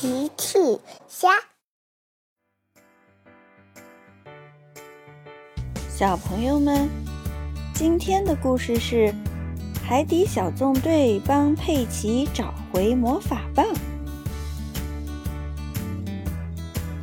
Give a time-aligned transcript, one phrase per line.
[0.00, 0.78] 奇趣
[1.08, 1.28] 虾，
[5.88, 6.88] 小朋友们，
[7.74, 9.12] 今天的故事是
[9.82, 13.66] 海底小纵队帮佩奇找回魔法棒。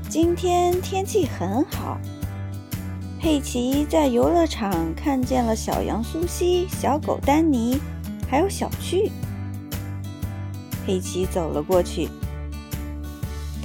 [0.07, 2.00] 今天天气很好，
[3.20, 7.77] 佩奇在游乐场看见了小羊苏西、小狗丹尼，
[8.30, 9.12] 还有小趣。
[10.86, 12.07] 佩奇走了过去。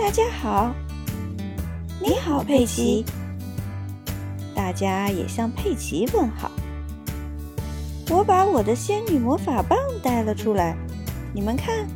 [0.02, 0.74] 大家好，
[2.00, 3.04] 你好，佩奇。
[4.54, 6.50] 大家也向佩奇问好。
[8.08, 10.74] 我把我的仙女魔法棒带了出来，
[11.34, 11.86] 你们看。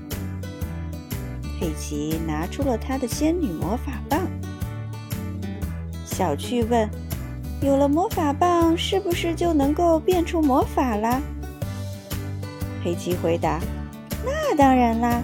[1.58, 4.20] 佩奇拿出了他的仙女魔法棒。
[6.04, 6.86] 小趣问
[7.62, 11.22] ：“有了魔法棒，是不是就能够变出魔法啦？”
[12.84, 13.58] 佩奇回答
[14.22, 15.22] ：“那当然啦。”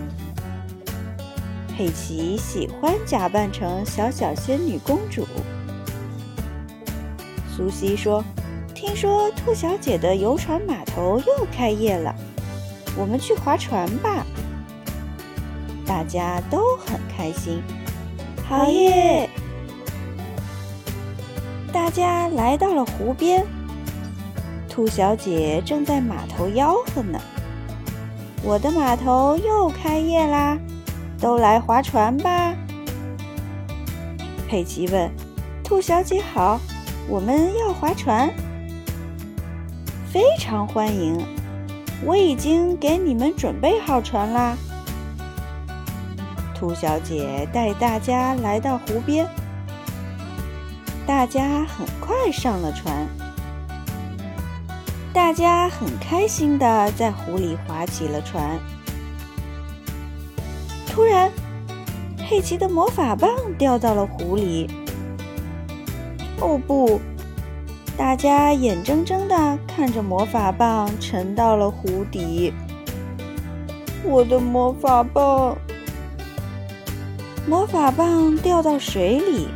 [1.80, 5.26] 佩奇喜欢假扮成小小仙女公主。
[7.56, 8.22] 苏西说
[8.76, 12.14] ：“听说兔小姐的游船码头又开业了，
[12.98, 14.26] 我们去划船吧。”
[15.86, 17.62] 大家都很开心。
[18.46, 19.26] 好耶！
[21.72, 23.46] 大家来到了湖边，
[24.68, 27.18] 兔小姐正在码头吆喝呢
[28.44, 30.58] ：“我的码头又开业啦！”
[31.20, 32.54] 都来划船吧，
[34.48, 35.10] 佩奇问
[35.62, 36.58] ：“兔小姐好，
[37.06, 38.30] 我们要划船，
[40.10, 41.22] 非常欢迎，
[42.04, 44.56] 我已经给你们准备好船啦。”
[46.58, 49.28] 兔小姐带大家来到湖边，
[51.06, 53.06] 大家很快上了船，
[55.12, 58.58] 大家很开心的在湖里划起了船。
[60.90, 61.30] 突然，
[62.18, 64.68] 佩奇的魔法棒掉到了湖里。
[66.40, 67.00] 哦不！
[67.96, 72.52] 大家眼睁睁的看着魔法棒沉到了湖底。
[74.02, 75.56] 我的魔法棒！
[77.46, 79.48] 魔法棒掉到水里，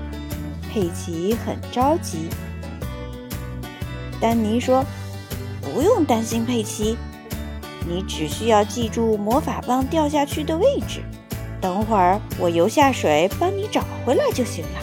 [0.71, 2.28] 佩奇很着急。
[4.21, 4.84] 丹尼说
[5.61, 6.97] ：“不用担心，佩奇，
[7.89, 11.03] 你只需要记住魔法棒掉下去的位置。”
[11.65, 14.81] 等会儿我游下水帮你找回来就行了。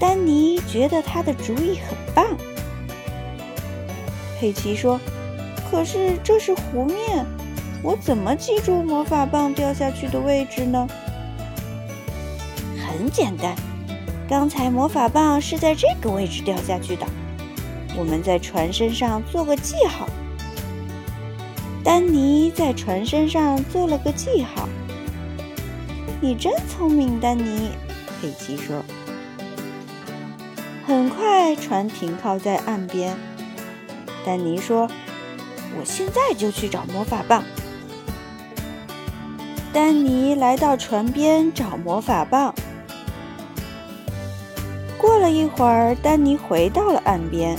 [0.00, 2.26] 丹尼觉得他的主意很棒。
[4.40, 4.98] 佩奇说
[5.70, 7.24] ：“可是这是湖面，
[7.84, 10.88] 我怎么记住魔法棒掉下去的位置呢？”
[12.84, 13.54] 很简单，
[14.28, 17.06] 刚才魔法棒是在这个位置掉下去的。
[17.96, 20.08] 我们在船身上做个记号。
[21.84, 24.68] 丹尼在船身上做了个记号。
[26.22, 27.70] 你真聪明，丹尼。
[28.20, 28.84] 佩奇说。
[30.86, 33.16] 很快，船停靠在岸边。
[34.26, 34.86] 丹尼说
[35.80, 37.42] ：“我现在就去找魔法棒。”
[39.72, 42.54] 丹尼来到船边找魔法棒。
[44.98, 47.56] 过了一会儿，丹尼回到了岸边。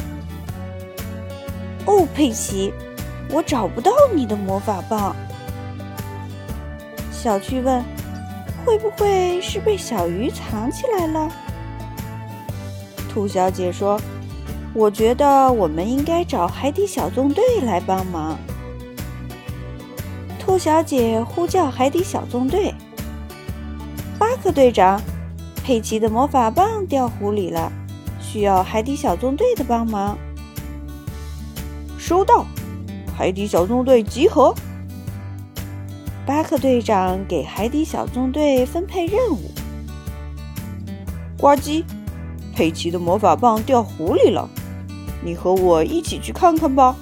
[1.87, 2.71] 哦，佩奇，
[3.31, 5.15] 我找不到你的魔法棒。
[7.11, 7.83] 小趣问。
[8.65, 11.29] 会不会是被小鱼藏起来了？
[13.09, 13.99] 兔小姐说
[14.73, 18.37] ：“我觉得我们应该找海底小纵队来帮忙。”
[20.39, 22.73] 兔小姐呼叫海底小纵队。
[24.17, 25.01] 巴克队长，
[25.63, 27.71] 佩奇的魔法棒掉湖里了，
[28.19, 30.17] 需要海底小纵队的帮忙。
[31.97, 32.45] 收到，
[33.17, 34.53] 海底小纵队集合。
[36.25, 39.51] 巴克队长给海底小纵队分配任务。
[41.37, 41.83] 呱唧，
[42.55, 44.47] 佩奇的魔法棒掉湖里了，
[45.23, 46.95] 你和我一起去看看吧。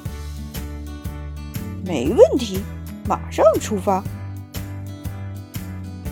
[1.86, 2.62] 没问题，
[3.08, 4.02] 马上出发。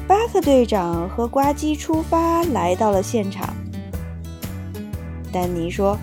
[0.05, 3.53] 巴克队长和呱唧出发，来到了现场。
[5.31, 5.97] 丹尼说：“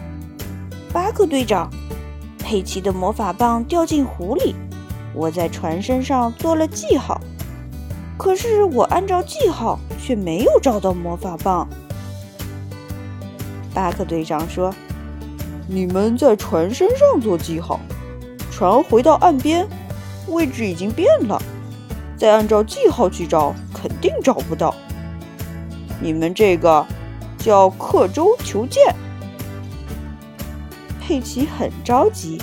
[0.92, 1.70] 巴克队长，
[2.38, 4.54] 佩奇的魔法棒掉进湖里。”
[5.14, 7.20] 我在船身上做了记号，
[8.18, 11.68] 可是我按照记号却没有找到魔法棒。
[13.72, 14.74] 巴克队长说
[15.68, 17.78] ：“你们在船身上做记号，
[18.50, 19.66] 船回到岸边，
[20.28, 21.40] 位置已经变了，
[22.16, 24.74] 再按照记号去找，肯定找不到。
[26.00, 26.84] 你们这个
[27.38, 28.94] 叫刻舟求剑。”
[31.00, 32.40] 佩奇很着急。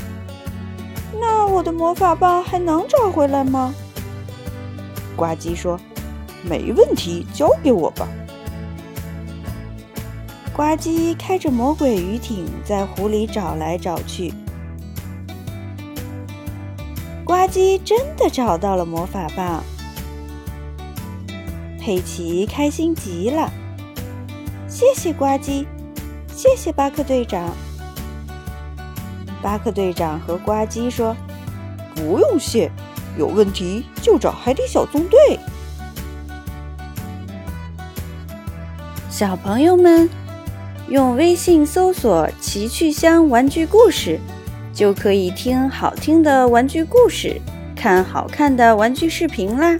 [1.19, 3.73] 那我的魔法棒还能找回来吗？
[5.15, 5.79] 呱唧说
[6.47, 8.07] ：“没问题，交给我吧。
[10.53, 14.33] 呱唧开着魔鬼鱼艇在湖里找来找去，
[17.23, 19.63] 呱唧真的找到了魔法棒。
[21.79, 23.51] 佩奇开心极了，
[24.67, 25.65] 谢谢呱唧，
[26.33, 27.49] 谢谢巴克队长。
[29.41, 31.15] 巴克队长和呱唧说
[31.95, 32.69] ：“不用谢，
[33.17, 35.37] 有问题就找海底小纵队。”
[39.09, 40.09] 小朋友们，
[40.87, 44.19] 用微信搜索“奇趣箱玩具故事”，
[44.73, 47.39] 就可以听好听的玩具故事，
[47.75, 49.79] 看好看的玩具视频啦。